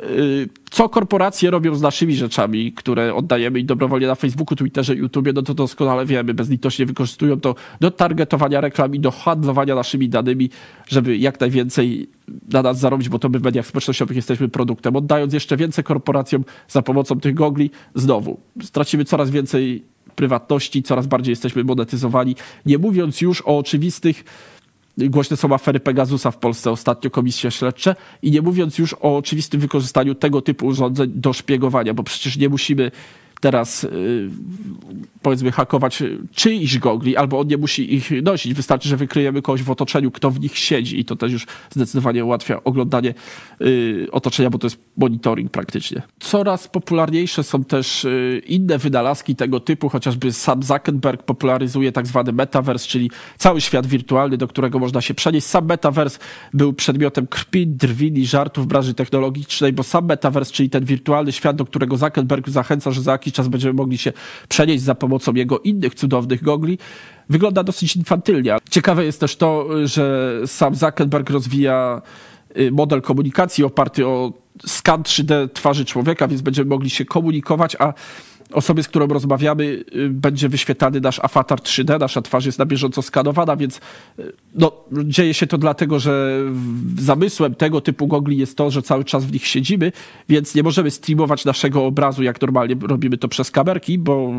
Y, 0.04 0.50
co 0.72 0.90
korporacje 0.90 1.52
robią 1.52 1.76
z 1.76 1.82
naszymi 1.82 2.16
rzeczami, 2.16 2.74
które 2.74 3.16
oddajemy 3.16 3.60
i 3.60 3.66
dobrowolnie 3.66 4.08
na 4.08 4.16
Facebooku, 4.16 4.56
Twitterze, 4.56 4.96
YouTubie, 4.96 5.34
no 5.34 5.42
to 5.42 5.54
doskonale 5.54 6.06
wiemy, 6.06 6.34
bezlitośnie 6.34 6.86
wykorzystują 6.86 7.40
to 7.40 7.56
do 7.80 7.92
targetowania 7.92 8.62
reklam 8.62 8.96
i 8.96 9.00
do 9.00 9.12
handlowania 9.12 9.76
naszymi 9.76 10.10
danymi, 10.10 10.50
żeby 10.88 11.18
jak 11.18 11.40
najwięcej 11.40 12.10
na 12.52 12.62
nas 12.62 12.80
zarobić, 12.80 13.10
bo 13.10 13.20
to 13.20 13.30
my 13.30 13.40
w 13.40 13.44
mediach 13.44 13.68
społecznościowych 13.68 14.16
jesteśmy 14.16 14.50
produktem. 14.50 14.96
Oddając 14.96 15.34
jeszcze 15.34 15.58
więcej 15.58 15.84
korporacjom 15.84 16.44
za 16.68 16.82
pomocą 16.82 17.20
tych 17.20 17.34
gogli, 17.34 17.72
znowu 17.96 18.40
stracimy 18.64 19.06
coraz 19.06 19.30
więcej 19.30 19.84
prywatności, 20.16 20.84
coraz 20.84 21.08
bardziej 21.08 21.32
jesteśmy 21.32 21.64
monetyzowani, 21.64 22.36
nie 22.66 22.78
mówiąc 22.78 23.22
już 23.22 23.42
o 23.42 23.58
oczywistych 23.58 24.24
Głośne 25.00 25.38
są 25.38 25.54
afery 25.54 25.80
Pegasusa 25.80 26.32
w 26.32 26.38
Polsce 26.38 26.72
ostatnio, 26.72 27.10
komisje 27.10 27.52
śledcze. 27.52 27.96
I 28.22 28.32
nie 28.32 28.42
mówiąc 28.42 28.78
już 28.78 28.94
o 28.94 29.18
oczywistym 29.18 29.60
wykorzystaniu 29.60 30.16
tego 30.16 30.42
typu 30.42 30.66
urządzeń 30.68 31.12
do 31.16 31.34
szpiegowania, 31.34 31.94
bo 31.94 32.04
przecież 32.04 32.38
nie 32.38 32.50
musimy 32.50 32.92
teraz 33.40 33.84
y, 33.84 34.30
powiedzmy 35.22 35.52
hakować 35.52 36.04
czyjś 36.36 36.78
gogli, 36.78 37.18
albo 37.18 37.40
on 37.40 37.48
nie 37.48 37.58
musi 37.58 37.96
ich 37.96 38.12
nosić. 38.24 38.54
Wystarczy, 38.54 38.90
że 38.90 38.98
wykryjemy 38.98 39.42
kogoś 39.42 39.64
w 39.64 39.72
otoczeniu, 39.72 40.12
kto 40.12 40.32
w 40.32 40.40
nich 40.40 40.58
siedzi 40.58 41.00
i 41.00 41.06
to 41.06 41.16
też 41.16 41.32
już 41.32 41.46
zdecydowanie 41.70 42.26
ułatwia 42.26 42.64
oglądanie 42.64 43.14
y, 43.62 44.08
otoczenia, 44.12 44.50
bo 44.50 44.58
to 44.58 44.68
jest 44.68 44.78
monitoring 44.98 45.52
praktycznie. 45.52 46.02
Coraz 46.20 46.68
popularniejsze 46.68 47.44
są 47.44 47.64
też 47.64 48.06
y, 48.06 48.42
inne 48.48 48.78
wynalazki 48.78 49.36
tego 49.36 49.60
typu, 49.60 49.90
chociażby 49.90 50.34
sam 50.34 50.64
Zuckerberg 50.64 51.24
popularyzuje 51.24 51.92
tak 51.92 52.08
zwany 52.08 52.34
metaverse, 52.34 52.88
czyli 52.88 53.12
cały 53.38 53.62
świat 53.62 53.88
wirtualny, 53.88 54.38
do 54.38 54.48
którego 54.48 54.80
można 54.80 55.02
się 55.02 55.14
przenieść. 55.14 55.48
Sam 55.48 55.66
metaverse 55.66 56.20
był 56.54 56.74
przedmiotem 56.74 57.28
krwi, 57.28 57.68
drwin 57.68 58.16
i 58.16 58.26
żartów 58.26 58.66
w 58.66 58.68
branży 58.68 58.94
technologicznej, 58.94 59.74
bo 59.74 59.84
sam 59.84 60.06
metaverse, 60.06 60.52
czyli 60.52 60.70
ten 60.70 60.86
wirtualny 60.86 61.32
świat, 61.32 61.56
do 61.56 61.66
którego 61.66 61.98
Zuckerberg 61.98 62.50
zachęca, 62.50 62.92
że 62.92 63.02
za 63.02 63.12
jakiś 63.12 63.29
czas 63.32 63.48
będziemy 63.48 63.74
mogli 63.74 63.98
się 63.98 64.14
przenieść 64.50 64.84
za 64.84 64.96
pomocą 64.96 65.34
jego 65.34 65.60
innych 65.60 65.96
cudownych 65.96 66.44
gogli, 66.44 66.78
wygląda 67.30 67.64
dosyć 67.64 67.96
infantylnie. 67.96 68.58
Ciekawe 68.70 69.06
jest 69.06 69.20
też 69.20 69.36
to, 69.36 69.68
że 69.88 70.34
sam 70.46 70.76
Zuckerberg 70.76 71.30
rozwija 71.30 72.02
y, 72.58 72.72
model 72.72 73.02
komunikacji 73.02 73.64
oparty 73.64 74.08
o 74.08 74.34
skan 74.66 75.04
3D 75.04 75.50
twarzy 75.54 75.86
człowieka, 75.86 76.28
więc 76.28 76.42
będziemy 76.42 76.70
mogli 76.70 76.90
się 76.90 77.06
komunikować, 77.06 77.76
a 77.80 77.94
osobie, 78.54 78.84
z 78.84 78.88
którą 78.88 79.08
rozmawiamy, 79.08 79.64
y, 79.96 80.10
będzie 80.10 80.50
wyświetlany 80.50 81.02
nasz 81.02 81.20
awatar 81.20 81.60
3D, 81.60 82.00
nasza 82.00 82.22
twarz 82.22 82.46
jest 82.46 82.60
na 82.60 82.66
bieżąco 82.66 83.02
skanowana, 83.02 83.56
więc 83.56 83.78
y, 84.20 84.32
no, 84.56 84.72
dzieje 84.92 85.34
się 85.34 85.48
to 85.48 85.58
dlatego, 85.58 86.00
że 86.00 86.42
zamysłem 86.98 87.56
tego 87.56 87.82
typu 87.82 88.08
gogli 88.08 88.38
jest 88.38 88.58
to, 88.58 88.72
że 88.72 88.82
cały 88.82 89.04
czas 89.04 89.26
w 89.26 89.34
nich 89.34 89.48
siedzimy, 89.48 89.92
więc 90.30 90.56
nie 90.56 90.64
możemy 90.64 90.92
streamować 90.92 91.46
naszego 91.46 91.86
obrazu, 91.86 92.24
jak 92.24 92.42
normalnie 92.42 92.76
robimy 92.82 93.18
to 93.18 93.28
przez 93.28 93.52
kamerki, 93.52 93.98
bo 93.98 94.32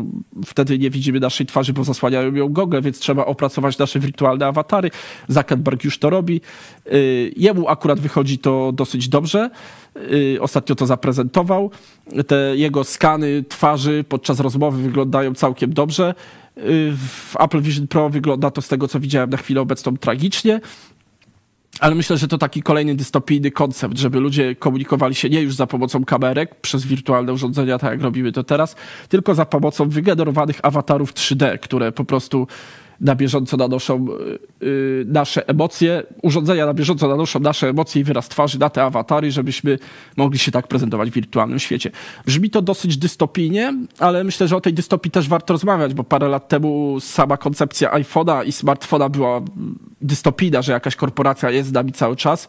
wtedy 0.45 0.79
nie 0.79 0.89
widzimy 0.89 1.19
naszej 1.19 1.45
twarzy, 1.45 1.73
bo 1.73 1.83
zasłaniają 1.83 2.35
ją 2.35 2.49
gogle, 2.49 2.81
więc 2.81 2.99
trzeba 2.99 3.25
opracować 3.25 3.77
nasze 3.77 3.99
wirtualne 3.99 4.47
awatary. 4.47 4.91
Zuckerberg 5.27 5.83
już 5.83 5.99
to 5.99 6.09
robi. 6.09 6.41
Y, 6.93 7.33
jemu 7.37 7.67
akurat 7.67 7.99
wychodzi 7.99 8.37
to 8.37 8.71
dosyć 8.71 9.09
dobrze. 9.09 9.49
Ostatnio 10.39 10.75
to 10.75 10.85
zaprezentował. 10.85 11.71
Te 12.27 12.53
jego 12.55 12.83
skany 12.83 13.43
twarzy 13.49 14.05
podczas 14.09 14.39
rozmowy 14.39 14.81
wyglądają 14.81 15.33
całkiem 15.33 15.73
dobrze. 15.73 16.13
W 16.97 17.35
Apple 17.39 17.61
Vision 17.61 17.87
Pro 17.87 18.09
wygląda 18.09 18.51
to 18.51 18.61
z 18.61 18.67
tego, 18.67 18.87
co 18.87 18.99
widziałem 18.99 19.29
na 19.29 19.37
chwilę 19.37 19.61
obecną 19.61 19.97
tragicznie. 19.97 20.59
Ale 21.79 21.95
myślę, 21.95 22.17
że 22.17 22.27
to 22.27 22.37
taki 22.37 22.61
kolejny 22.61 22.95
dystopijny 22.95 23.51
koncept, 23.51 23.97
żeby 23.97 24.19
ludzie 24.19 24.55
komunikowali 24.55 25.15
się 25.15 25.29
nie 25.29 25.41
już 25.41 25.55
za 25.55 25.67
pomocą 25.67 26.05
kamerek 26.05 26.55
przez 26.55 26.85
wirtualne 26.85 27.33
urządzenia, 27.33 27.77
tak 27.77 27.91
jak 27.91 28.01
robimy 28.01 28.31
to 28.31 28.43
teraz, 28.43 28.75
tylko 29.09 29.35
za 29.35 29.45
pomocą 29.45 29.89
wygenerowanych 29.89 30.59
awatarów 30.63 31.13
3D, 31.13 31.59
które 31.59 31.91
po 31.91 32.03
prostu 32.03 32.47
na 33.01 33.15
bieżąco 33.15 33.57
nanoszą 33.57 34.07
y, 34.61 34.65
y, 34.65 35.05
nasze 35.07 35.47
emocje, 35.47 36.03
urządzenia 36.21 36.65
na 36.65 36.73
bieżąco 36.73 37.07
nanoszą 37.07 37.39
nasze 37.39 37.69
emocje 37.69 38.01
i 38.01 38.03
wyraz 38.03 38.29
twarzy 38.29 38.59
na 38.59 38.69
te 38.69 38.83
awatary, 38.83 39.31
żebyśmy 39.31 39.79
mogli 40.17 40.39
się 40.39 40.51
tak 40.51 40.67
prezentować 40.67 41.09
w 41.09 41.13
wirtualnym 41.13 41.59
świecie. 41.59 41.91
Brzmi 42.25 42.49
to 42.49 42.61
dosyć 42.61 42.97
dystopijnie, 42.97 43.73
ale 43.99 44.23
myślę, 44.23 44.47
że 44.47 44.55
o 44.55 44.61
tej 44.61 44.73
dystopii 44.73 45.11
też 45.11 45.27
warto 45.27 45.53
rozmawiać, 45.53 45.93
bo 45.93 46.03
parę 46.03 46.27
lat 46.27 46.47
temu 46.47 46.99
sama 46.99 47.37
koncepcja 47.37 47.91
iPhone'a 47.91 48.45
i 48.45 48.51
smartfona 48.51 49.09
była 49.09 49.41
dystopijna, 50.01 50.61
że 50.61 50.71
jakaś 50.71 50.95
korporacja 50.95 51.49
jest 51.49 51.69
z 51.69 51.71
nami 51.71 51.91
cały 51.91 52.15
czas. 52.15 52.47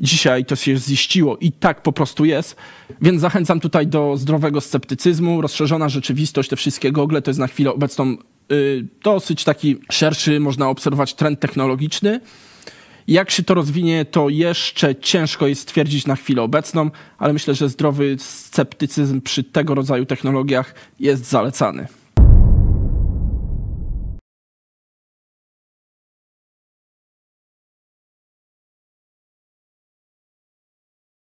Dzisiaj 0.00 0.44
to 0.44 0.56
się 0.56 0.76
ziściło 0.76 1.36
i 1.36 1.52
tak 1.52 1.82
po 1.82 1.92
prostu 1.92 2.24
jest. 2.24 2.56
Więc 3.00 3.20
zachęcam 3.20 3.60
tutaj 3.60 3.86
do 3.86 4.16
zdrowego 4.16 4.60
sceptycyzmu. 4.60 5.40
Rozszerzona 5.40 5.88
rzeczywistość, 5.88 6.48
te 6.48 6.56
wszystkie 6.56 6.92
gogle 6.92 7.22
to 7.22 7.30
jest 7.30 7.40
na 7.40 7.46
chwilę 7.46 7.72
obecną 7.72 8.16
dosyć 9.02 9.44
taki 9.44 9.76
szerszy, 9.90 10.40
można 10.40 10.68
obserwować 10.68 11.14
trend 11.14 11.40
technologiczny. 11.40 12.20
Jak 13.08 13.30
się 13.30 13.42
to 13.42 13.54
rozwinie, 13.54 14.04
to 14.04 14.28
jeszcze 14.28 14.96
ciężko 14.96 15.46
jest 15.46 15.62
stwierdzić 15.62 16.06
na 16.06 16.16
chwilę 16.16 16.42
obecną, 16.42 16.90
ale 17.18 17.32
myślę, 17.32 17.54
że 17.54 17.68
zdrowy 17.68 18.16
sceptycyzm 18.18 19.20
przy 19.20 19.44
tego 19.44 19.74
rodzaju 19.74 20.06
technologiach 20.06 20.74
jest 21.00 21.24
zalecany. 21.24 21.86